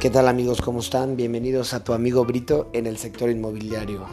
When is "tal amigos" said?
0.10-0.62